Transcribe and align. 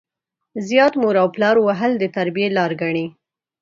زيات 0.67 0.93
مور 1.01 1.15
او 1.21 1.27
پلار 1.35 1.55
وهل 1.65 1.91
د 1.99 2.03
تربيې 2.15 2.47
لار 2.57 2.71
ګڼي. 2.81 3.05